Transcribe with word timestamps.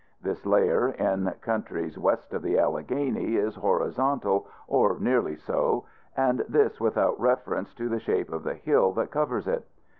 This 0.19 0.47
layer, 0.47 0.89
in 0.89 1.31
countries 1.41 1.95
west 1.95 2.33
of 2.33 2.41
the 2.41 2.57
Alleghany, 2.59 3.35
is 3.35 3.53
horizontal, 3.57 4.47
or 4.67 4.97
nearly 4.99 5.35
so, 5.35 5.85
and 6.17 6.39
this 6.49 6.79
without 6.81 7.19
reference 7.19 7.71
to 7.75 7.87
the 7.87 7.99
shape 7.99 8.31
of 8.31 8.41
the 8.41 8.55
hill 8.55 8.93
that 8.93 9.11
covers 9.11 9.47
it. 9.47 9.67